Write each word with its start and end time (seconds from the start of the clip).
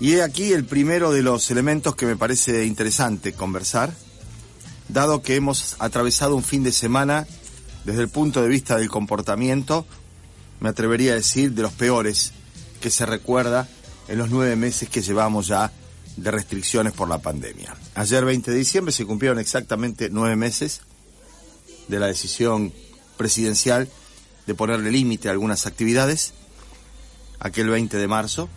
Y 0.00 0.14
he 0.14 0.22
aquí 0.22 0.52
el 0.52 0.64
primero 0.64 1.12
de 1.12 1.22
los 1.22 1.50
elementos 1.50 1.94
que 1.94 2.06
me 2.06 2.16
parece 2.16 2.64
interesante 2.64 3.32
conversar, 3.32 3.92
dado 4.88 5.22
que 5.22 5.36
hemos 5.36 5.76
atravesado 5.78 6.36
un 6.36 6.42
fin 6.42 6.62
de 6.62 6.72
semana 6.72 7.26
desde 7.84 8.02
el 8.02 8.08
punto 8.08 8.42
de 8.42 8.48
vista 8.48 8.76
del 8.76 8.88
comportamiento, 8.88 9.86
me 10.60 10.68
atrevería 10.68 11.12
a 11.12 11.16
decir, 11.16 11.52
de 11.52 11.62
los 11.62 11.72
peores 11.72 12.32
que 12.80 12.90
se 12.90 13.06
recuerda 13.06 13.68
en 14.08 14.18
los 14.18 14.30
nueve 14.30 14.56
meses 14.56 14.88
que 14.88 15.02
llevamos 15.02 15.46
ya 15.46 15.72
de 16.16 16.30
restricciones 16.30 16.92
por 16.92 17.08
la 17.08 17.18
pandemia. 17.18 17.74
Ayer 17.94 18.24
20 18.24 18.50
de 18.50 18.56
diciembre 18.56 18.92
se 18.92 19.06
cumplieron 19.06 19.38
exactamente 19.38 20.10
nueve 20.10 20.36
meses 20.36 20.82
de 21.88 21.98
la 21.98 22.06
decisión 22.06 22.72
presidencial 23.16 23.88
de 24.46 24.54
ponerle 24.54 24.90
límite 24.90 25.28
a 25.28 25.32
algunas 25.32 25.66
actividades, 25.66 26.34
aquel 27.40 27.68
20 27.68 27.96
de 27.96 28.08
marzo, 28.08 28.48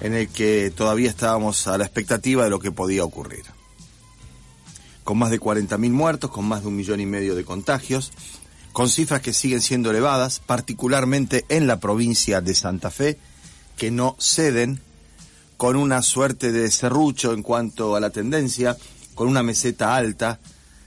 en 0.00 0.14
el 0.14 0.28
que 0.28 0.70
todavía 0.70 1.10
estábamos 1.10 1.66
a 1.66 1.78
la 1.78 1.84
expectativa 1.84 2.44
de 2.44 2.50
lo 2.50 2.60
que 2.60 2.72
podía 2.72 3.04
ocurrir. 3.04 3.44
Con 5.04 5.18
más 5.18 5.30
de 5.30 5.40
40.000 5.40 5.90
muertos, 5.90 6.30
con 6.30 6.46
más 6.46 6.62
de 6.62 6.68
un 6.68 6.76
millón 6.76 7.00
y 7.00 7.06
medio 7.06 7.34
de 7.34 7.44
contagios, 7.44 8.12
con 8.72 8.88
cifras 8.88 9.22
que 9.22 9.32
siguen 9.32 9.60
siendo 9.60 9.90
elevadas, 9.90 10.40
particularmente 10.40 11.44
en 11.48 11.66
la 11.66 11.80
provincia 11.80 12.40
de 12.40 12.54
Santa 12.54 12.90
Fe, 12.90 13.18
que 13.76 13.90
no 13.90 14.16
ceden, 14.20 14.80
con 15.56 15.76
una 15.76 16.02
suerte 16.02 16.52
de 16.52 16.70
serrucho 16.70 17.32
en 17.32 17.42
cuanto 17.42 17.96
a 17.96 18.00
la 18.00 18.10
tendencia, 18.10 18.76
con 19.14 19.28
una 19.28 19.42
meseta 19.42 19.96
alta. 19.96 20.38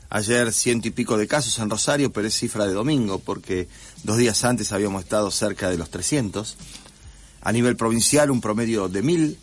Ayer 0.09 0.52
ciento 0.53 0.88
y 0.88 0.91
pico 0.91 1.17
de 1.17 1.27
casos 1.27 1.58
en 1.59 1.69
Rosario, 1.69 2.11
pero 2.11 2.27
es 2.27 2.33
cifra 2.33 2.67
de 2.67 2.73
domingo, 2.73 3.19
porque 3.19 3.67
dos 4.03 4.17
días 4.17 4.43
antes 4.43 4.71
habíamos 4.71 5.03
estado 5.03 5.31
cerca 5.31 5.69
de 5.69 5.77
los 5.77 5.89
300 5.89 6.58
a 7.42 7.52
nivel 7.52 7.75
provincial 7.75 8.31
un 8.31 8.42
promedio 8.42 8.88
de 8.88 9.02
mil, 9.02 9.38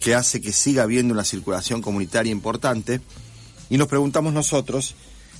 que 0.00 0.14
hace 0.14 0.40
que 0.40 0.52
siga 0.52 0.84
habiendo 0.84 1.14
una 1.14 1.24
circulación 1.24 1.82
comunitaria 1.82 2.32
importante, 2.32 3.00
y 3.70 3.76
nos 3.76 3.88
preguntamos 3.88 4.32
nosotros 4.32 4.94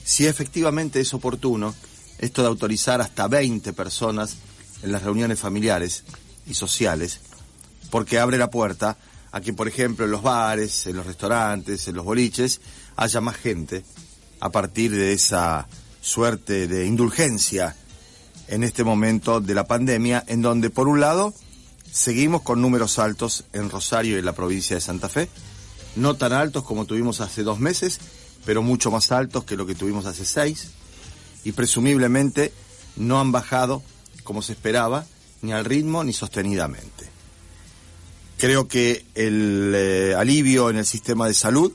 si 0.05 0.27
efectivamente 0.27 1.01
es 1.01 1.15
oportuno 1.15 1.75
esto 2.19 2.43
de 2.43 2.49
autorizar 2.49 3.01
hasta 3.01 3.29
20 3.29 3.73
personas 3.73 4.37
en 4.83 4.93
las 4.93 5.03
reuniones 5.03 5.39
familiares 5.39 6.05
y 6.47 6.55
sociales, 6.55 7.21
porque 7.91 8.19
abre 8.19 8.39
la 8.39 8.51
puerta 8.51 8.97
a 9.31 9.41
que, 9.41 9.53
por 9.53 9.69
ejemplo, 9.69 10.05
en 10.05 10.11
los 10.11 10.23
bares, 10.23 10.87
en 10.87 10.97
los 10.97 11.07
restaurantes, 11.07 11.87
en 11.89 11.97
los 11.97 12.05
boliches, 12.05 12.61
haya 12.97 13.21
más 13.21 13.37
gente 13.37 13.85
a 14.41 14.51
partir 14.51 14.91
de 14.93 15.13
esa 15.13 15.69
suerte 16.01 16.67
de 16.67 16.87
indulgencia 16.87 17.77
en 18.49 18.65
este 18.65 18.85
momento 18.85 19.41
de 19.41 19.55
la 19.55 19.67
pandemia, 19.67 20.25
en 20.27 20.43
donde, 20.43 20.71
por 20.71 20.89
un 20.89 21.01
lado, 21.01 21.35
Seguimos 21.93 22.43
con 22.43 22.61
números 22.61 22.99
altos 22.99 23.45
en 23.53 23.71
Rosario 23.71 24.17
y 24.17 24.19
en 24.19 24.25
la 24.25 24.35
provincia 24.35 24.77
de 24.77 24.81
Santa 24.81 25.09
Fe, 25.09 25.29
no 25.97 26.15
tan 26.15 26.33
altos 26.33 26.65
como 26.65 26.85
tuvimos 26.85 27.21
hace 27.21 27.43
dos 27.43 27.59
meses, 27.59 27.99
pero 28.45 28.63
mucho 28.63 28.91
más 28.91 29.11
altos 29.13 29.45
que 29.45 29.57
lo 29.57 29.67
que 29.67 29.75
tuvimos 29.75 30.07
hace 30.07 30.25
seis, 30.25 30.71
y 31.45 31.53
presumiblemente 31.53 32.53
no 32.97 33.21
han 33.21 33.33
bajado 33.33 33.83
como 34.25 34.43
se 34.43 34.53
esperaba, 34.53 35.07
ni 35.41 35.53
al 35.53 35.65
ritmo 35.65 36.05
ni 36.05 36.13
sostenidamente. 36.13 37.09
Creo 38.37 38.69
que 38.69 39.05
el 39.15 39.73
eh, 39.75 40.15
alivio 40.17 40.71
en 40.71 40.77
el 40.77 40.87
sistema 40.87 41.27
de 41.27 41.35
salud, 41.35 41.73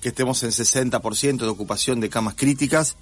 que 0.00 0.10
estemos 0.10 0.42
en 0.42 0.50
60% 0.50 1.38
de 1.38 1.48
ocupación 1.48 2.00
de 2.00 2.10
camas 2.10 2.34
críticas, 2.34 2.96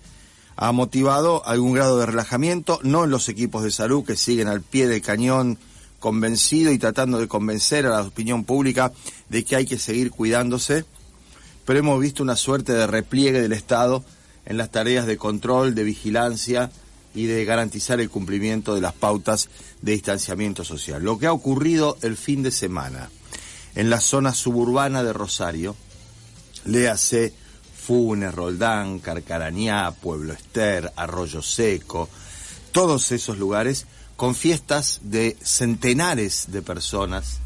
ha 0.56 0.72
motivado 0.72 1.44
algún 1.47 1.72
grado 1.72 1.98
de 1.98 2.06
relajamiento, 2.06 2.81
no 2.82 3.04
en 3.04 3.10
los 3.10 3.28
equipos 3.28 3.62
de 3.62 3.71
salud 3.71 4.04
que 4.04 4.16
siguen 4.16 4.48
al 4.48 4.62
pie 4.62 4.88
del 4.88 5.03
cañón 5.03 5.59
convencido 5.98 6.72
y 6.72 6.78
tratando 6.78 7.19
de 7.19 7.28
convencer 7.28 7.86
a 7.86 7.91
la 7.91 8.03
opinión 8.03 8.44
pública 8.44 8.92
de 9.28 9.44
que 9.44 9.56
hay 9.56 9.66
que 9.66 9.78
seguir 9.78 10.10
cuidándose, 10.10 10.84
pero 11.64 11.81
hemos 11.81 12.00
visto 12.00 12.22
una 12.22 12.36
suerte 12.36 12.72
de 12.72 12.86
repliegue 12.86 13.41
del 13.41 13.53
Estado 13.53 14.04
en 14.47 14.56
las 14.56 14.70
tareas 14.70 15.06
de 15.06 15.19
control, 15.19 15.75
de 15.75 15.84
vigilancia 15.84 16.70
y 17.14 17.26
de 17.26 17.44
garantizar 17.44 18.00
el 18.00 18.10
cumplimiento 18.10 18.75
de 18.75 18.81
las 18.81 18.94
pautas 18.94 19.48
de 19.82 19.92
distanciamiento 19.92 20.64
social. 20.64 21.03
Lo 21.03 21.19
que 21.19 21.26
ha 21.26 21.32
ocurrido 21.32 21.98
el 22.03 22.16
fin 22.16 22.42
de 22.42 22.50
semana 22.50 23.10
en 23.75 23.91
la 23.91 24.00
zona 24.00 24.34
suburbana 24.34 25.03
de 25.03 25.12
Rosario, 25.12 25.76
léase 26.65 27.34
Funes, 27.76 28.34
Roldán, 28.34 28.98
Carcarañá, 28.98 29.91
Pueblo 29.92 30.32
Ester, 30.32 30.92
Arroyo 30.97 31.42
Seco, 31.42 32.09
todos 32.72 33.12
esos 33.12 33.38
lugares 33.38 33.86
con 34.19 34.34
fiestas 34.34 34.99
de 35.05 35.37
centenares 35.45 36.47
de 36.49 36.61
personas, 36.61 37.37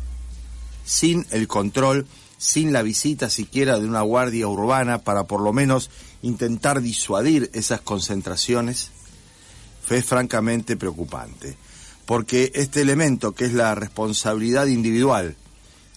sin 0.87 1.27
el 1.31 1.47
control, 1.47 2.07
sin 2.39 2.73
la 2.73 2.81
visita 2.81 3.29
siquiera 3.29 3.79
de 3.79 3.87
una 3.87 4.01
guardia 4.01 4.49
urbana 4.49 4.97
para 4.97 5.25
por 5.25 5.43
lo 5.43 5.53
menos 5.53 5.91
intentar 6.23 6.81
disuadir 6.81 7.51
esas 7.53 7.83
concentraciones, 7.83 8.89
fue 9.87 10.01
francamente 10.01 10.79
preocupante. 10.79 11.59
Porque 12.07 12.51
este 12.55 12.81
elemento, 12.81 13.33
que 13.33 13.45
es 13.45 13.53
la 13.53 13.75
responsabilidad 13.75 14.65
individual 14.65 15.37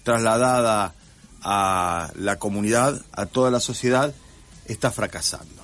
trasladada 0.03 0.93
a 1.41 2.11
la 2.15 2.37
comunidad, 2.37 3.01
a 3.13 3.27
toda 3.27 3.49
la 3.49 3.61
sociedad, 3.61 4.13
está 4.65 4.91
fracasando. 4.91 5.63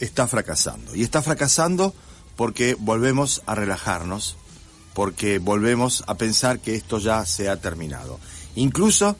Está 0.00 0.26
fracasando. 0.26 0.96
Y 0.96 1.04
está 1.04 1.22
fracasando 1.22 1.94
porque 2.40 2.74
volvemos 2.80 3.42
a 3.44 3.54
relajarnos, 3.54 4.34
porque 4.94 5.38
volvemos 5.38 6.02
a 6.06 6.14
pensar 6.14 6.58
que 6.58 6.74
esto 6.74 6.98
ya 6.98 7.26
se 7.26 7.50
ha 7.50 7.60
terminado. 7.60 8.18
Incluso 8.54 9.14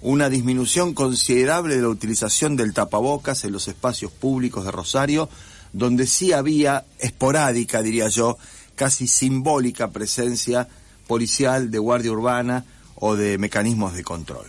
una 0.00 0.30
disminución 0.30 0.94
considerable 0.94 1.76
de 1.76 1.82
la 1.82 1.90
utilización 1.90 2.56
del 2.56 2.72
tapabocas 2.72 3.44
en 3.44 3.52
los 3.52 3.68
espacios 3.68 4.12
públicos 4.12 4.64
de 4.64 4.70
Rosario, 4.70 5.28
donde 5.74 6.06
sí 6.06 6.32
había 6.32 6.86
esporádica, 6.98 7.82
diría 7.82 8.08
yo, 8.08 8.38
casi 8.76 9.08
simbólica 9.08 9.90
presencia 9.90 10.68
policial 11.06 11.70
de 11.70 11.78
guardia 11.80 12.12
urbana 12.12 12.64
o 12.94 13.14
de 13.14 13.36
mecanismos 13.36 13.92
de 13.92 14.04
control. 14.04 14.46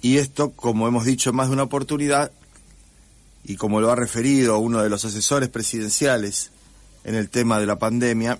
Y 0.00 0.16
esto, 0.16 0.52
como 0.52 0.88
hemos 0.88 1.04
dicho 1.04 1.28
en 1.28 1.36
más 1.36 1.48
de 1.48 1.52
una 1.52 1.64
oportunidad, 1.64 2.32
y 3.44 3.56
como 3.56 3.80
lo 3.80 3.90
ha 3.90 3.96
referido 3.96 4.58
uno 4.58 4.82
de 4.82 4.88
los 4.88 5.04
asesores 5.04 5.48
presidenciales 5.48 6.50
en 7.04 7.14
el 7.14 7.28
tema 7.28 7.58
de 7.58 7.66
la 7.66 7.78
pandemia, 7.78 8.38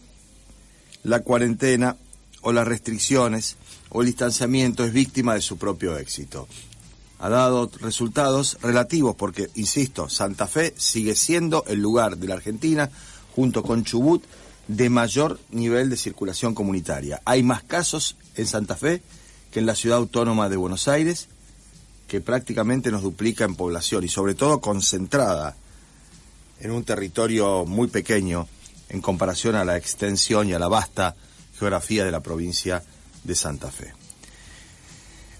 la 1.02 1.20
cuarentena 1.20 1.96
o 2.42 2.52
las 2.52 2.66
restricciones 2.66 3.56
o 3.90 4.02
el 4.02 4.06
distanciamiento 4.06 4.84
es 4.84 4.92
víctima 4.92 5.34
de 5.34 5.40
su 5.40 5.58
propio 5.58 5.96
éxito. 5.98 6.48
Ha 7.18 7.28
dado 7.28 7.70
resultados 7.80 8.58
relativos 8.62 9.14
porque, 9.14 9.48
insisto, 9.54 10.08
Santa 10.08 10.46
Fe 10.46 10.74
sigue 10.76 11.14
siendo 11.14 11.64
el 11.68 11.80
lugar 11.80 12.16
de 12.16 12.26
la 12.26 12.34
Argentina, 12.34 12.90
junto 13.34 13.62
con 13.62 13.84
Chubut, 13.84 14.24
de 14.66 14.90
mayor 14.90 15.38
nivel 15.50 15.90
de 15.90 15.96
circulación 15.96 16.54
comunitaria. 16.54 17.20
Hay 17.24 17.42
más 17.42 17.62
casos 17.62 18.16
en 18.36 18.46
Santa 18.46 18.76
Fe 18.76 19.02
que 19.50 19.60
en 19.60 19.66
la 19.66 19.74
ciudad 19.74 19.98
autónoma 19.98 20.48
de 20.48 20.56
Buenos 20.56 20.88
Aires 20.88 21.28
que 22.12 22.20
prácticamente 22.20 22.90
nos 22.90 23.00
duplica 23.00 23.46
en 23.46 23.56
población 23.56 24.04
y 24.04 24.08
sobre 24.08 24.34
todo 24.34 24.60
concentrada 24.60 25.56
en 26.60 26.70
un 26.70 26.84
territorio 26.84 27.64
muy 27.64 27.88
pequeño 27.88 28.46
en 28.90 29.00
comparación 29.00 29.54
a 29.54 29.64
la 29.64 29.78
extensión 29.78 30.46
y 30.46 30.52
a 30.52 30.58
la 30.58 30.68
vasta 30.68 31.16
geografía 31.58 32.04
de 32.04 32.10
la 32.10 32.20
provincia 32.20 32.82
de 33.24 33.34
Santa 33.34 33.70
Fe. 33.70 33.94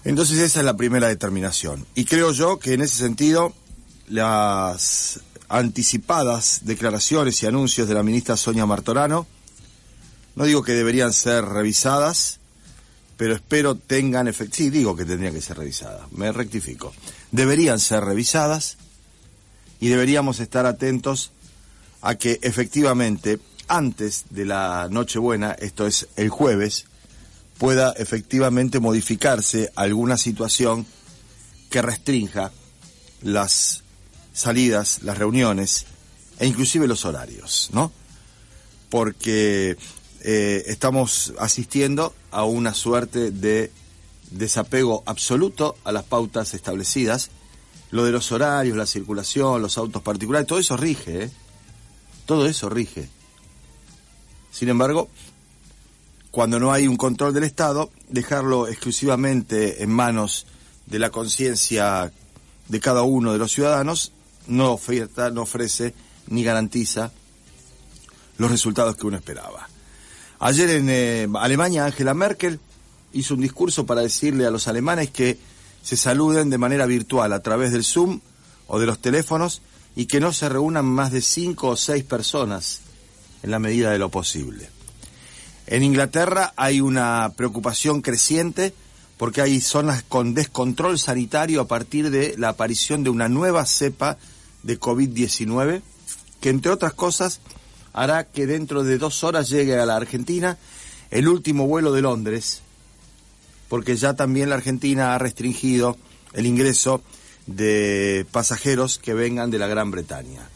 Entonces 0.03 0.39
esa 0.39 0.61
es 0.61 0.65
la 0.65 0.75
primera 0.75 1.09
determinación. 1.09 1.85
Y 1.93 2.05
creo 2.05 2.31
yo 2.31 2.57
que 2.57 2.73
en 2.73 2.81
ese 2.81 2.95
sentido 2.95 3.53
las 4.07 5.19
anticipadas 5.49 6.61
declaraciones 6.63 7.43
y 7.43 7.45
anuncios 7.45 7.87
de 7.87 7.93
la 7.93 8.01
ministra 8.01 8.35
Sonia 8.35 8.65
Martorano, 8.65 9.27
no 10.35 10.45
digo 10.45 10.63
que 10.63 10.71
deberían 10.71 11.13
ser 11.13 11.45
revisadas, 11.45 12.39
pero 13.17 13.35
espero 13.35 13.75
tengan 13.75 14.27
efecto. 14.27 14.55
Sí, 14.55 14.69
digo 14.69 14.95
que 14.95 15.05
tendrían 15.05 15.33
que 15.33 15.41
ser 15.41 15.57
revisadas, 15.57 16.11
me 16.11 16.31
rectifico. 16.31 16.93
Deberían 17.31 17.79
ser 17.79 18.03
revisadas 18.03 18.77
y 19.79 19.89
deberíamos 19.89 20.39
estar 20.39 20.65
atentos 20.65 21.31
a 22.01 22.15
que 22.15 22.39
efectivamente 22.41 23.39
antes 23.67 24.25
de 24.29 24.45
la 24.45 24.87
Nochebuena, 24.89 25.53
esto 25.53 25.87
es 25.87 26.07
el 26.15 26.29
jueves, 26.29 26.85
pueda 27.57 27.93
efectivamente 27.93 28.79
modificarse 28.79 29.71
alguna 29.75 30.17
situación 30.17 30.85
que 31.69 31.81
restrinja 31.81 32.51
las 33.21 33.83
salidas, 34.33 35.03
las 35.03 35.17
reuniones 35.17 35.85
e 36.39 36.47
inclusive 36.47 36.87
los 36.87 37.05
horarios, 37.05 37.69
¿no? 37.71 37.91
Porque 38.89 39.77
eh, 40.23 40.63
estamos 40.67 41.33
asistiendo 41.37 42.13
a 42.31 42.45
una 42.45 42.73
suerte 42.73 43.31
de 43.31 43.71
desapego 44.31 45.03
absoluto 45.05 45.75
a 45.83 45.91
las 45.91 46.03
pautas 46.03 46.53
establecidas. 46.53 47.29
Lo 47.91 48.05
de 48.05 48.11
los 48.11 48.31
horarios, 48.31 48.75
la 48.75 48.87
circulación, 48.87 49.61
los 49.61 49.77
autos 49.77 50.01
particulares, 50.01 50.47
todo 50.47 50.59
eso 50.59 50.77
rige, 50.77 51.25
¿eh? 51.25 51.31
Todo 52.25 52.47
eso 52.47 52.69
rige. 52.69 53.09
Sin 54.51 54.69
embargo, 54.69 55.09
cuando 56.31 56.59
no 56.59 56.71
hay 56.71 56.87
un 56.87 56.95
control 56.95 57.33
del 57.33 57.43
Estado, 57.43 57.91
dejarlo 58.09 58.67
exclusivamente 58.67 59.83
en 59.83 59.91
manos 59.91 60.47
de 60.85 60.99
la 60.99 61.11
conciencia 61.11 62.11
de 62.69 62.79
cada 62.79 63.03
uno 63.03 63.33
de 63.33 63.39
los 63.39 63.51
ciudadanos 63.51 64.13
no 64.47 64.71
oferta, 64.71 65.29
no 65.29 65.43
ofrece 65.43 65.93
ni 66.27 66.43
garantiza 66.43 67.11
los 68.37 68.49
resultados 68.49 68.95
que 68.95 69.05
uno 69.05 69.17
esperaba. 69.17 69.69
Ayer 70.39 70.69
en 70.71 70.89
eh, 70.89 71.27
Alemania 71.35 71.85
Angela 71.85 72.13
Merkel 72.13 72.59
hizo 73.13 73.35
un 73.35 73.41
discurso 73.41 73.85
para 73.85 74.01
decirle 74.01 74.45
a 74.45 74.51
los 74.51 74.67
alemanes 74.67 75.09
que 75.11 75.37
se 75.83 75.97
saluden 75.97 76.49
de 76.49 76.57
manera 76.57 76.85
virtual 76.85 77.33
a 77.33 77.41
través 77.41 77.71
del 77.71 77.83
Zoom 77.83 78.19
o 78.67 78.79
de 78.79 78.85
los 78.85 78.99
teléfonos 78.99 79.61
y 79.95 80.05
que 80.07 80.19
no 80.19 80.33
se 80.33 80.49
reúnan 80.49 80.85
más 80.85 81.11
de 81.11 81.21
cinco 81.21 81.69
o 81.69 81.77
seis 81.77 82.03
personas 82.03 82.81
en 83.43 83.51
la 83.51 83.59
medida 83.59 83.91
de 83.91 83.99
lo 83.99 84.09
posible. 84.09 84.69
En 85.67 85.83
Inglaterra 85.83 86.53
hay 86.55 86.81
una 86.81 87.33
preocupación 87.35 88.01
creciente 88.01 88.73
porque 89.17 89.41
hay 89.41 89.61
zonas 89.61 90.03
con 90.03 90.33
descontrol 90.33 90.97
sanitario 90.99 91.61
a 91.61 91.67
partir 91.67 92.09
de 92.09 92.35
la 92.37 92.49
aparición 92.49 93.03
de 93.03 93.09
una 93.09 93.29
nueva 93.29 93.65
cepa 93.65 94.17
de 94.63 94.79
COVID-19 94.79 95.81
que 96.41 96.49
entre 96.49 96.71
otras 96.71 96.93
cosas 96.93 97.39
hará 97.93 98.25
que 98.25 98.47
dentro 98.47 98.83
de 98.83 98.97
dos 98.97 99.23
horas 99.23 99.49
llegue 99.49 99.79
a 99.79 99.85
la 99.85 99.95
Argentina 99.95 100.57
el 101.11 101.27
último 101.27 101.67
vuelo 101.67 101.91
de 101.91 102.01
Londres, 102.01 102.61
porque 103.69 103.95
ya 103.95 104.15
también 104.15 104.49
la 104.49 104.55
Argentina 104.55 105.13
ha 105.13 105.19
restringido 105.19 105.95
el 106.33 106.47
ingreso 106.47 107.03
de 107.45 108.25
pasajeros 108.31 108.97
que 108.97 109.13
vengan 109.13 109.51
de 109.51 109.59
la 109.59 109.67
Gran 109.67 109.91
Bretaña. 109.91 110.49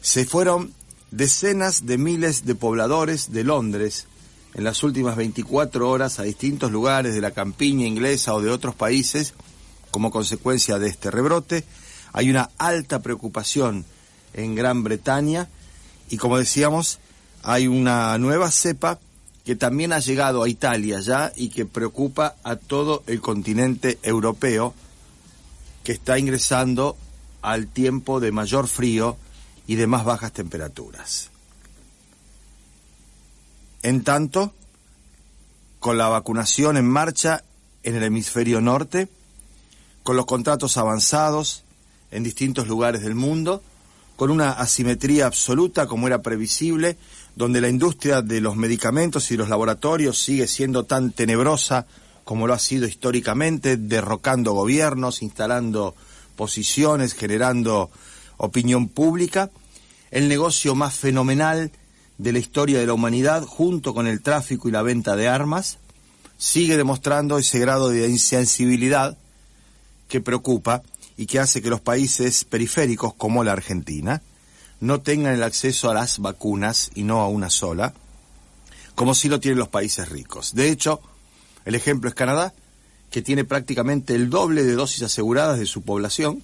Se 0.00 0.24
fueron 0.24 0.72
decenas 1.12 1.86
de 1.86 1.98
miles 1.98 2.44
de 2.44 2.56
pobladores 2.56 3.32
de 3.32 3.44
Londres 3.44 4.06
en 4.54 4.64
las 4.64 4.82
últimas 4.82 5.16
24 5.16 5.88
horas 5.88 6.18
a 6.18 6.24
distintos 6.24 6.72
lugares 6.72 7.14
de 7.14 7.20
la 7.20 7.30
campiña 7.30 7.86
inglesa 7.86 8.34
o 8.34 8.42
de 8.42 8.50
otros 8.50 8.74
países 8.74 9.34
como 9.90 10.10
consecuencia 10.10 10.78
de 10.78 10.88
este 10.88 11.10
rebrote. 11.10 11.64
Hay 12.12 12.28
una 12.28 12.50
alta 12.58 13.00
preocupación 13.00 13.84
en 14.34 14.54
Gran 14.54 14.82
Bretaña 14.82 15.48
y 16.10 16.16
como 16.16 16.38
decíamos, 16.38 16.98
hay 17.42 17.66
una 17.66 18.16
nueva 18.18 18.50
cepa 18.50 18.98
que 19.44 19.56
también 19.56 19.92
ha 19.92 19.98
llegado 19.98 20.42
a 20.42 20.48
Italia 20.48 21.00
ya 21.00 21.32
y 21.34 21.48
que 21.48 21.66
preocupa 21.66 22.36
a 22.44 22.56
todo 22.56 23.02
el 23.06 23.20
continente 23.20 23.98
europeo 24.02 24.74
que 25.82 25.92
está 25.92 26.18
ingresando 26.18 26.96
al 27.40 27.66
tiempo 27.66 28.20
de 28.20 28.30
mayor 28.30 28.68
frío 28.68 29.16
y 29.66 29.74
de 29.74 29.88
más 29.88 30.04
bajas 30.04 30.32
temperaturas. 30.32 31.30
En 33.82 34.04
tanto, 34.04 34.54
con 35.80 35.98
la 35.98 36.08
vacunación 36.08 36.76
en 36.76 36.88
marcha 36.88 37.42
en 37.82 37.96
el 37.96 38.04
hemisferio 38.04 38.60
norte, 38.60 39.08
con 40.04 40.16
los 40.16 40.26
contratos 40.26 40.76
avanzados 40.76 41.64
en 42.12 42.22
distintos 42.22 42.68
lugares 42.68 43.02
del 43.02 43.16
mundo, 43.16 43.62
con 44.16 44.30
una 44.30 44.52
asimetría 44.52 45.26
absoluta 45.26 45.86
como 45.86 46.06
era 46.06 46.22
previsible, 46.22 46.96
donde 47.34 47.60
la 47.60 47.68
industria 47.68 48.22
de 48.22 48.40
los 48.40 48.56
medicamentos 48.56 49.30
y 49.30 49.36
los 49.36 49.48
laboratorios 49.48 50.22
sigue 50.22 50.46
siendo 50.46 50.84
tan 50.84 51.12
tenebrosa 51.12 51.86
como 52.24 52.46
lo 52.46 52.54
ha 52.54 52.58
sido 52.58 52.86
históricamente, 52.86 53.76
derrocando 53.76 54.52
gobiernos, 54.52 55.22
instalando 55.22 55.94
posiciones, 56.36 57.14
generando 57.14 57.90
opinión 58.36 58.88
pública, 58.88 59.50
el 60.10 60.28
negocio 60.28 60.74
más 60.74 60.94
fenomenal 60.94 61.72
de 62.18 62.32
la 62.32 62.38
historia 62.38 62.78
de 62.78 62.86
la 62.86 62.92
humanidad, 62.92 63.44
junto 63.44 63.94
con 63.94 64.06
el 64.06 64.22
tráfico 64.22 64.68
y 64.68 64.72
la 64.72 64.82
venta 64.82 65.16
de 65.16 65.28
armas, 65.28 65.78
sigue 66.38 66.76
demostrando 66.76 67.38
ese 67.38 67.58
grado 67.58 67.88
de 67.88 68.08
insensibilidad 68.08 69.16
que 70.08 70.20
preocupa 70.20 70.82
y 71.22 71.26
que 71.26 71.38
hace 71.38 71.62
que 71.62 71.70
los 71.70 71.80
países 71.80 72.44
periféricos, 72.44 73.14
como 73.14 73.44
la 73.44 73.52
Argentina, 73.52 74.22
no 74.80 75.02
tengan 75.02 75.34
el 75.34 75.44
acceso 75.44 75.88
a 75.88 75.94
las 75.94 76.18
vacunas 76.18 76.90
y 76.96 77.04
no 77.04 77.20
a 77.20 77.28
una 77.28 77.48
sola, 77.48 77.94
como 78.96 79.14
si 79.14 79.28
lo 79.28 79.38
tienen 79.38 79.60
los 79.60 79.68
países 79.68 80.08
ricos. 80.08 80.52
De 80.52 80.68
hecho, 80.68 81.00
el 81.64 81.76
ejemplo 81.76 82.08
es 82.08 82.16
Canadá, 82.16 82.52
que 83.12 83.22
tiene 83.22 83.44
prácticamente 83.44 84.16
el 84.16 84.30
doble 84.30 84.64
de 84.64 84.72
dosis 84.72 85.02
aseguradas 85.02 85.60
de 85.60 85.66
su 85.66 85.82
población. 85.82 86.42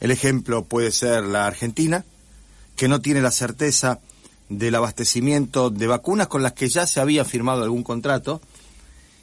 El 0.00 0.10
ejemplo 0.10 0.64
puede 0.64 0.90
ser 0.90 1.24
la 1.24 1.46
Argentina, 1.46 2.06
que 2.76 2.88
no 2.88 3.02
tiene 3.02 3.20
la 3.20 3.30
certeza 3.30 4.00
del 4.48 4.74
abastecimiento 4.74 5.68
de 5.68 5.86
vacunas 5.86 6.28
con 6.28 6.42
las 6.42 6.54
que 6.54 6.70
ya 6.70 6.86
se 6.86 6.98
había 6.98 7.26
firmado 7.26 7.62
algún 7.62 7.82
contrato 7.82 8.40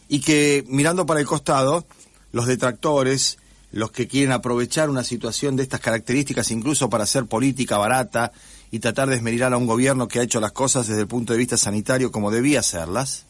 y 0.07 0.22
que 0.22 0.63
mirando 0.68 1.07
para 1.07 1.22
el 1.22 1.25
costado, 1.25 1.88
los 2.34 2.45
detractores, 2.45 3.39
los 3.71 3.91
que 3.91 4.07
quieren 4.07 4.31
aprovechar 4.31 4.89
una 4.89 5.03
situación 5.03 5.55
de 5.55 5.63
estas 5.63 5.79
características 5.79 6.51
incluso 6.51 6.89
para 6.89 7.03
hacer 7.03 7.25
política 7.25 7.77
barata 7.77 8.31
y 8.71 8.79
tratar 8.79 9.09
de 9.09 9.15
esmerar 9.15 9.53
a 9.53 9.57
un 9.57 9.67
gobierno 9.67 10.07
que 10.07 10.19
ha 10.19 10.23
hecho 10.23 10.39
las 10.39 10.51
cosas 10.51 10.87
desde 10.87 11.01
el 11.01 11.07
punto 11.07 11.33
de 11.33 11.39
vista 11.39 11.57
sanitario 11.57 12.11
como 12.11 12.31
debía 12.31 12.61
hacerlas, 12.61 13.25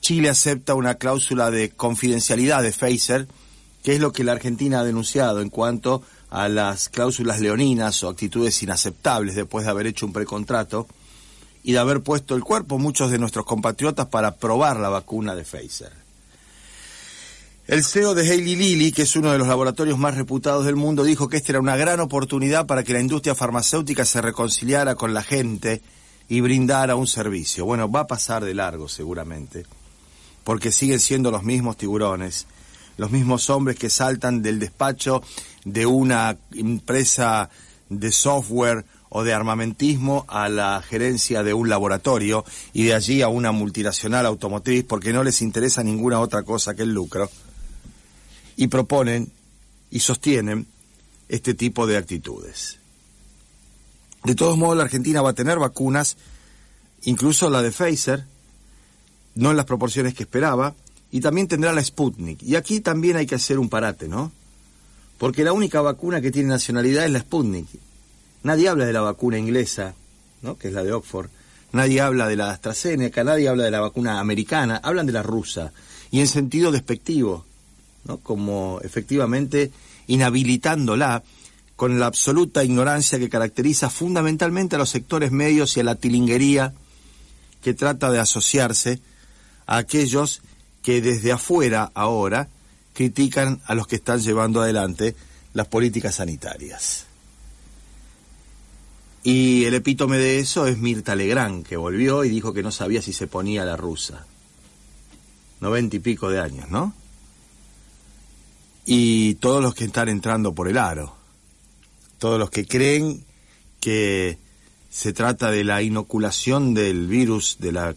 Chile 0.00 0.28
acepta 0.28 0.74
una 0.74 0.96
cláusula 0.96 1.50
de 1.50 1.70
confidencialidad 1.70 2.62
de 2.62 2.72
Pfizer, 2.72 3.26
que 3.82 3.94
es 3.94 4.00
lo 4.00 4.12
que 4.12 4.22
la 4.22 4.32
Argentina 4.32 4.80
ha 4.80 4.84
denunciado 4.84 5.40
en 5.40 5.48
cuanto 5.48 6.02
a 6.28 6.48
las 6.48 6.90
cláusulas 6.90 7.40
leoninas 7.40 8.04
o 8.04 8.10
actitudes 8.10 8.62
inaceptables 8.62 9.34
después 9.34 9.64
de 9.64 9.70
haber 9.70 9.86
hecho 9.86 10.04
un 10.04 10.12
precontrato 10.12 10.86
y 11.62 11.72
de 11.72 11.78
haber 11.78 12.02
puesto 12.02 12.34
el 12.34 12.44
cuerpo 12.44 12.78
muchos 12.78 13.10
de 13.10 13.18
nuestros 13.18 13.46
compatriotas 13.46 14.06
para 14.08 14.36
probar 14.36 14.78
la 14.78 14.90
vacuna 14.90 15.34
de 15.34 15.44
Pfizer. 15.44 16.03
El 17.66 17.82
CEO 17.82 18.14
de 18.14 18.30
Hailey 18.30 18.56
Lilly, 18.56 18.92
que 18.92 19.02
es 19.02 19.16
uno 19.16 19.32
de 19.32 19.38
los 19.38 19.48
laboratorios 19.48 19.98
más 19.98 20.14
reputados 20.16 20.66
del 20.66 20.76
mundo, 20.76 21.02
dijo 21.02 21.30
que 21.30 21.38
esta 21.38 21.52
era 21.52 21.60
una 21.60 21.76
gran 21.76 21.98
oportunidad 21.98 22.66
para 22.66 22.82
que 22.82 22.92
la 22.92 23.00
industria 23.00 23.34
farmacéutica 23.34 24.04
se 24.04 24.20
reconciliara 24.20 24.96
con 24.96 25.14
la 25.14 25.22
gente 25.22 25.80
y 26.28 26.42
brindara 26.42 26.94
un 26.94 27.06
servicio. 27.06 27.64
Bueno, 27.64 27.90
va 27.90 28.00
a 28.00 28.06
pasar 28.06 28.44
de 28.44 28.52
largo 28.52 28.86
seguramente 28.86 29.64
porque 30.44 30.72
siguen 30.72 31.00
siendo 31.00 31.30
los 31.30 31.42
mismos 31.42 31.78
tiburones, 31.78 32.46
los 32.98 33.10
mismos 33.10 33.48
hombres 33.48 33.78
que 33.78 33.88
saltan 33.88 34.42
del 34.42 34.60
despacho 34.60 35.22
de 35.64 35.86
una 35.86 36.36
empresa 36.52 37.48
de 37.88 38.12
software 38.12 38.84
o 39.08 39.24
de 39.24 39.32
armamentismo 39.32 40.26
a 40.28 40.50
la 40.50 40.82
gerencia 40.82 41.42
de 41.42 41.54
un 41.54 41.70
laboratorio 41.70 42.44
y 42.74 42.84
de 42.84 42.94
allí 42.94 43.22
a 43.22 43.28
una 43.28 43.52
multinacional 43.52 44.26
automotriz 44.26 44.84
porque 44.84 45.14
no 45.14 45.24
les 45.24 45.40
interesa 45.40 45.82
ninguna 45.82 46.20
otra 46.20 46.42
cosa 46.42 46.74
que 46.74 46.82
el 46.82 46.92
lucro. 46.92 47.30
Y 48.56 48.68
proponen 48.68 49.32
y 49.90 50.00
sostienen 50.00 50.66
este 51.28 51.54
tipo 51.54 51.86
de 51.86 51.96
actitudes. 51.96 52.78
De 54.24 54.34
todos 54.34 54.56
modos, 54.56 54.76
la 54.76 54.84
Argentina 54.84 55.20
va 55.20 55.30
a 55.30 55.34
tener 55.34 55.58
vacunas, 55.58 56.16
incluso 57.02 57.50
la 57.50 57.62
de 57.62 57.70
Pfizer, 57.70 58.24
no 59.34 59.50
en 59.50 59.56
las 59.56 59.66
proporciones 59.66 60.14
que 60.14 60.22
esperaba, 60.22 60.74
y 61.10 61.20
también 61.20 61.46
tendrá 61.46 61.72
la 61.72 61.84
Sputnik. 61.84 62.42
Y 62.42 62.56
aquí 62.56 62.80
también 62.80 63.16
hay 63.16 63.26
que 63.26 63.34
hacer 63.34 63.58
un 63.58 63.68
parate, 63.68 64.08
¿no? 64.08 64.32
Porque 65.18 65.44
la 65.44 65.52
única 65.52 65.80
vacuna 65.80 66.20
que 66.20 66.30
tiene 66.30 66.48
nacionalidad 66.48 67.04
es 67.04 67.12
la 67.12 67.20
Sputnik. 67.20 67.68
Nadie 68.42 68.68
habla 68.68 68.86
de 68.86 68.92
la 68.92 69.00
vacuna 69.00 69.38
inglesa, 69.38 69.94
¿no? 70.42 70.56
Que 70.56 70.68
es 70.68 70.74
la 70.74 70.82
de 70.82 70.92
Oxford. 70.92 71.28
Nadie 71.72 72.00
habla 72.00 72.28
de 72.28 72.36
la 72.36 72.50
AstraZeneca, 72.50 73.24
nadie 73.24 73.48
habla 73.48 73.64
de 73.64 73.70
la 73.70 73.80
vacuna 73.80 74.20
americana, 74.20 74.80
hablan 74.82 75.06
de 75.06 75.12
la 75.12 75.22
rusa. 75.22 75.72
Y 76.10 76.20
en 76.20 76.28
sentido 76.28 76.70
despectivo, 76.70 77.44
Como 78.22 78.80
efectivamente 78.82 79.70
inhabilitándola 80.06 81.22
con 81.76 81.98
la 81.98 82.06
absoluta 82.06 82.62
ignorancia 82.62 83.18
que 83.18 83.28
caracteriza 83.28 83.90
fundamentalmente 83.90 84.76
a 84.76 84.78
los 84.78 84.90
sectores 84.90 85.32
medios 85.32 85.76
y 85.76 85.80
a 85.80 85.84
la 85.84 85.96
tilinguería 85.96 86.72
que 87.62 87.74
trata 87.74 88.10
de 88.10 88.20
asociarse 88.20 89.00
a 89.66 89.78
aquellos 89.78 90.42
que 90.82 91.00
desde 91.00 91.32
afuera 91.32 91.90
ahora 91.94 92.48
critican 92.92 93.60
a 93.66 93.74
los 93.74 93.86
que 93.86 93.96
están 93.96 94.20
llevando 94.20 94.60
adelante 94.60 95.16
las 95.54 95.66
políticas 95.66 96.16
sanitarias. 96.16 97.06
Y 99.22 99.64
el 99.64 99.74
epítome 99.74 100.18
de 100.18 100.38
eso 100.38 100.66
es 100.66 100.76
Mirta 100.76 101.16
Legrand, 101.16 101.66
que 101.66 101.78
volvió 101.78 102.24
y 102.24 102.28
dijo 102.28 102.52
que 102.52 102.62
no 102.62 102.70
sabía 102.70 103.00
si 103.00 103.14
se 103.14 103.26
ponía 103.26 103.64
la 103.64 103.76
rusa. 103.76 104.26
Noventa 105.60 105.96
y 105.96 106.00
pico 106.00 106.28
de 106.28 106.40
años, 106.40 106.68
¿no? 106.68 106.92
Y 108.84 109.36
todos 109.36 109.62
los 109.62 109.74
que 109.74 109.84
están 109.84 110.08
entrando 110.08 110.54
por 110.54 110.68
el 110.68 110.78
aro, 110.78 111.16
todos 112.18 112.38
los 112.38 112.50
que 112.50 112.66
creen 112.66 113.24
que 113.80 114.38
se 114.90 115.12
trata 115.12 115.50
de 115.50 115.64
la 115.64 115.82
inoculación 115.82 116.74
del 116.74 117.06
virus 117.06 117.56
de 117.58 117.72
la 117.72 117.94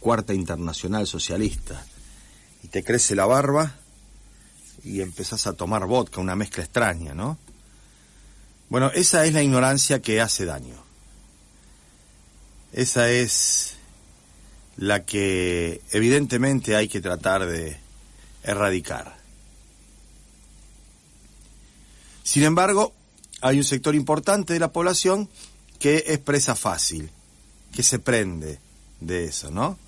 Cuarta 0.00 0.34
Internacional 0.34 1.06
Socialista, 1.06 1.84
y 2.62 2.68
te 2.68 2.84
crece 2.84 3.14
la 3.14 3.26
barba 3.26 3.76
y 4.84 5.00
empezás 5.00 5.46
a 5.46 5.54
tomar 5.54 5.86
vodka, 5.86 6.20
una 6.20 6.36
mezcla 6.36 6.64
extraña, 6.64 7.14
¿no? 7.14 7.38
Bueno, 8.68 8.90
esa 8.94 9.24
es 9.24 9.32
la 9.32 9.42
ignorancia 9.42 10.00
que 10.00 10.20
hace 10.20 10.44
daño. 10.44 10.76
Esa 12.72 13.10
es 13.10 13.76
la 14.76 15.04
que 15.04 15.80
evidentemente 15.92 16.76
hay 16.76 16.88
que 16.88 17.00
tratar 17.00 17.46
de 17.46 17.78
erradicar. 18.42 19.16
Sin 22.26 22.42
embargo, 22.42 22.92
hay 23.40 23.58
un 23.58 23.64
sector 23.64 23.94
importante 23.94 24.52
de 24.52 24.58
la 24.58 24.72
población 24.72 25.28
que 25.78 26.02
es 26.08 26.18
presa 26.18 26.56
fácil, 26.56 27.08
que 27.72 27.84
se 27.84 28.00
prende 28.00 28.58
de 29.00 29.26
eso, 29.26 29.52
¿no? 29.52 29.78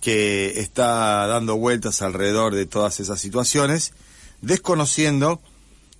Que 0.00 0.58
está 0.58 1.26
dando 1.26 1.56
vueltas 1.56 2.00
alrededor 2.00 2.54
de 2.54 2.64
todas 2.64 2.98
esas 2.98 3.20
situaciones, 3.20 3.92
desconociendo 4.40 5.42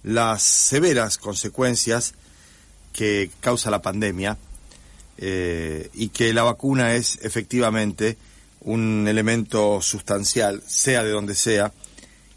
las 0.02 0.42
severas 0.42 1.18
consecuencias 1.18 2.14
que 2.94 3.30
causa 3.40 3.70
la 3.70 3.82
pandemia 3.82 4.38
eh, 5.18 5.90
y 5.92 6.08
que 6.08 6.32
la 6.32 6.42
vacuna 6.42 6.94
es 6.94 7.18
efectivamente 7.20 8.16
un 8.62 9.06
elemento 9.06 9.82
sustancial, 9.82 10.62
sea 10.66 11.04
de 11.04 11.11
donde 11.11 11.34
sea, 11.34 11.70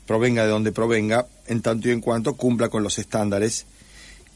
provenga 0.05 0.43
de 0.43 0.49
donde 0.49 0.73
provenga, 0.73 1.25
en 1.47 1.61
tanto 1.61 1.87
y 1.87 1.91
en 1.91 2.01
cuanto 2.01 2.35
cumpla 2.35 2.69
con 2.69 2.83
los 2.83 2.97
estándares 2.99 3.65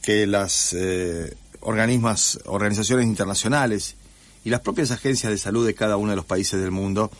que 0.02 0.26
las 0.26 0.72
eh, 0.72 1.36
organizaciones 1.60 3.06
internacionales 3.06 3.96
y 4.44 4.50
las 4.50 4.60
propias 4.60 4.90
agencias 4.90 5.30
de 5.30 5.38
salud 5.38 5.66
de 5.66 5.74
cada 5.74 5.96
uno 5.96 6.10
de 6.10 6.16
los 6.16 6.24
países 6.24 6.60
del 6.60 6.70
mundo 6.70 7.10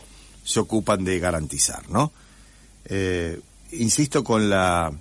se 0.44 0.60
ocupan 0.60 1.04
de 1.04 1.18
garantizar, 1.18 1.88
¿no? 1.90 2.12
Eh, 2.86 3.38
insisto 3.72 4.24
con 4.24 4.48
la 4.48 4.92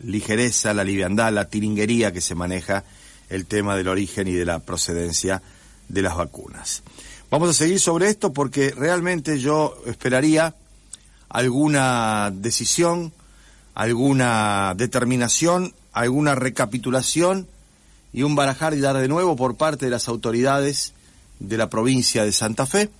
ligereza, 0.00 0.74
la 0.74 0.84
liviandad, 0.84 1.32
la 1.32 1.48
tiringuería 1.48 2.12
que 2.12 2.20
se 2.20 2.34
maneja 2.34 2.84
el 3.30 3.46
tema 3.46 3.76
del 3.76 3.88
origen 3.88 4.28
y 4.28 4.32
de 4.32 4.44
la 4.44 4.58
procedencia 4.60 5.42
de 5.88 6.02
las 6.02 6.16
vacunas. 6.16 6.82
Vamos 7.30 7.50
a 7.50 7.52
seguir 7.52 7.78
sobre 7.78 8.08
esto 8.08 8.32
porque 8.32 8.70
realmente 8.70 9.38
yo 9.38 9.82
esperaría 9.86 10.54
alguna 11.28 12.30
decisión, 12.34 13.12
alguna 13.78 14.74
determinación, 14.76 15.72
alguna 15.92 16.34
recapitulación 16.34 17.46
y 18.12 18.24
un 18.24 18.34
barajar 18.34 18.74
y 18.74 18.80
dar 18.80 18.96
de 18.96 19.06
nuevo 19.06 19.36
por 19.36 19.56
parte 19.56 19.84
de 19.84 19.92
las 19.92 20.08
autoridades 20.08 20.94
de 21.38 21.56
la 21.56 21.70
provincia 21.70 22.24
de 22.24 22.32
Santa 22.32 22.66
Fe, 22.66 22.90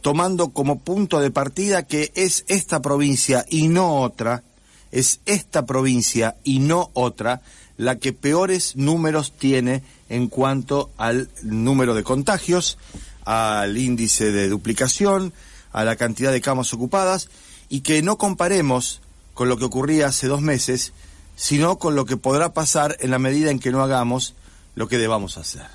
tomando 0.00 0.50
como 0.50 0.78
punto 0.78 1.18
de 1.18 1.32
partida 1.32 1.82
que 1.82 2.12
es 2.14 2.44
esta 2.46 2.82
provincia 2.82 3.44
y 3.48 3.66
no 3.66 4.00
otra, 4.00 4.44
es 4.92 5.18
esta 5.26 5.66
provincia 5.66 6.36
y 6.44 6.60
no 6.60 6.90
otra 6.94 7.42
la 7.76 7.96
que 7.96 8.12
peores 8.12 8.76
números 8.76 9.32
tiene 9.36 9.82
en 10.08 10.28
cuanto 10.28 10.92
al 10.98 11.30
número 11.42 11.94
de 11.94 12.04
contagios, 12.04 12.78
al 13.24 13.76
índice 13.76 14.30
de 14.30 14.48
duplicación, 14.48 15.32
a 15.72 15.82
la 15.82 15.96
cantidad 15.96 16.30
de 16.30 16.40
camas 16.40 16.72
ocupadas, 16.72 17.28
y 17.68 17.80
que 17.80 18.02
no 18.02 18.18
comparemos 18.18 19.00
con 19.34 19.48
lo 19.48 19.56
que 19.58 19.64
ocurría 19.64 20.06
hace 20.06 20.28
dos 20.28 20.40
meses, 20.40 20.92
sino 21.36 21.78
con 21.78 21.96
lo 21.96 22.06
que 22.06 22.16
podrá 22.16 22.54
pasar 22.54 22.96
en 23.00 23.10
la 23.10 23.18
medida 23.18 23.50
en 23.50 23.58
que 23.58 23.72
no 23.72 23.82
hagamos 23.82 24.34
lo 24.74 24.88
que 24.88 24.98
debamos 24.98 25.36
hacer. 25.36 25.66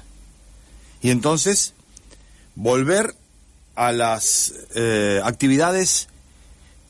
Y 1.02 1.12
entonces, 1.12 1.74
volver 2.56 3.16
a 3.76 3.92
las 3.92 4.54
eh, 4.76 5.22
actividades 5.24 6.08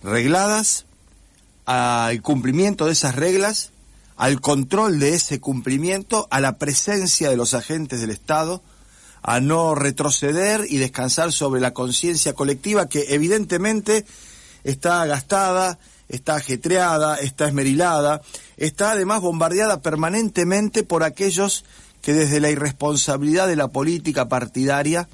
regladas, 0.04 0.86
al 1.66 2.22
cumplimiento 2.22 2.86
de 2.86 2.94
esas 2.94 3.16
reglas, 3.16 3.72
al 4.18 4.42
control 4.42 5.00
de 5.00 5.14
ese 5.14 5.40
cumplimiento, 5.40 6.28
a 6.32 6.40
la 6.40 6.58
presencia 6.58 7.30
de 7.30 7.38
los 7.38 7.54
agentes 7.54 8.02
del 8.02 8.10
Estado, 8.10 8.64
a 9.22 9.40
no 9.40 9.76
retroceder 9.76 10.66
y 10.68 10.78
descansar 10.78 11.32
sobre 11.32 11.62
la 11.62 11.74
conciencia 11.74 12.34
colectiva 12.34 12.90
que 12.90 13.14
evidentemente 13.14 14.06
está 14.64 15.06
gastada, 15.06 15.78
está 16.10 16.36
ajetreada, 16.36 17.16
está 17.18 17.48
esmerilada, 17.48 18.22
está 18.58 18.92
además 18.92 19.22
bombardeada 19.22 19.82
permanentemente 19.82 20.84
por 20.84 21.04
aquellos 21.04 21.64
que 22.02 22.14
desde 22.14 22.40
la 22.40 22.50
irresponsabilidad 22.50 23.48
de 23.48 23.56
la 23.56 23.70
política 23.70 24.28
partidaria 24.28 25.08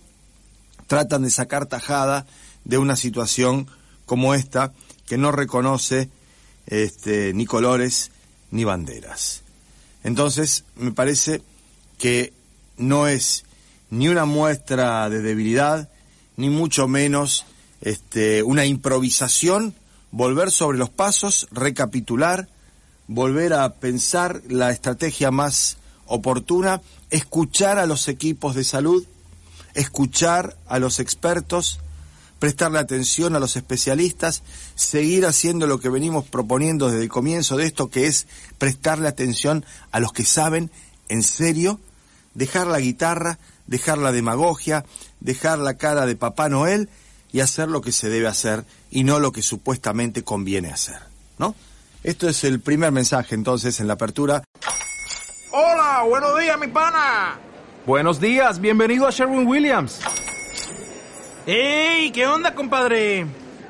tratan 0.88 1.24
de 1.24 1.30
sacar 1.30 1.66
tajada 1.66 2.25
de 2.64 2.78
una 2.78 2.96
situación 2.96 3.68
como 4.06 4.34
esta 4.34 4.72
que 5.06 5.18
no 5.18 5.32
reconoce 5.32 6.10
este, 6.68 7.34
ni 7.34 7.46
colores 7.46 8.12
ni 8.52 8.64
banderas. 8.64 9.42
Entonces, 10.04 10.64
me 10.75 10.92
parece 10.92 11.42
que 11.98 12.34
no 12.78 13.08
es 13.08 13.44
ni 13.90 14.08
una 14.08 14.25
muestra 14.25 15.10
de 15.10 15.22
debilidad, 15.22 15.90
ni 16.38 16.50
mucho 16.50 16.88
menos 16.88 17.46
este, 17.82 18.44
una 18.44 18.66
improvisación, 18.66 19.75
volver 20.16 20.50
sobre 20.50 20.78
los 20.78 20.90
pasos, 20.90 21.46
recapitular, 21.52 22.48
volver 23.06 23.52
a 23.52 23.74
pensar 23.74 24.42
la 24.48 24.72
estrategia 24.72 25.30
más 25.30 25.76
oportuna, 26.06 26.82
escuchar 27.10 27.80
a 27.80 27.86
los 27.86 28.08
equipos 28.08 28.56
de 28.56 28.64
salud, 28.64 29.06
escuchar 29.74 30.56
a 30.68 30.80
los 30.80 31.02
expertos, 31.02 31.82
prestarle 32.40 32.80
atención 32.80 33.36
a 33.36 33.42
los 33.42 33.58
especialistas, 33.58 34.42
seguir 34.76 35.26
haciendo 35.26 35.68
lo 35.68 35.82
que 35.82 35.90
venimos 35.90 36.24
proponiendo 36.24 36.90
desde 36.90 37.04
el 37.04 37.10
comienzo 37.10 37.58
de 37.58 37.66
esto, 37.66 37.90
que 37.90 38.08
es 38.08 38.26
prestarle 38.58 39.10
atención 39.10 39.66
a 39.92 40.00
los 40.00 40.14
que 40.14 40.24
saben 40.24 40.72
en 41.10 41.24
serio, 41.24 41.82
dejar 42.36 42.68
la 42.68 42.80
guitarra, 42.80 43.38
dejar 43.68 43.98
la 43.98 44.14
demagogia, 44.14 44.86
dejar 45.20 45.60
la 45.60 45.74
cara 45.74 46.06
de 46.06 46.16
Papá 46.16 46.48
Noel 46.48 46.90
y 47.36 47.42
hacer 47.42 47.68
lo 47.68 47.82
que 47.82 47.92
se 47.92 48.10
debe 48.10 48.30
hacer 48.30 48.63
y 48.89 49.04
no 49.04 49.20
lo 49.20 49.34
que 49.34 49.42
supuestamente 49.42 50.24
conviene 50.24 50.72
hacer, 50.72 51.01
¿no? 51.38 51.54
Esto 52.01 52.30
es 52.30 52.46
el 52.46 52.62
primer 52.62 52.94
mensaje 52.94 53.36
entonces 53.36 53.82
en 53.82 53.88
la 53.88 53.96
apertura. 53.96 54.42
Hola, 55.51 56.06
buenos 56.08 56.39
días, 56.39 56.58
mi 56.58 56.68
pana. 56.68 57.38
Buenos 57.86 58.22
días, 58.22 58.62
bienvenido 58.62 59.06
a 59.06 59.12
Sherwin 59.12 59.46
Williams. 59.46 60.00
¡Ey! 61.46 62.10
¿Qué 62.12 62.25
onda, 62.25 62.56
compadre? 62.56 63.25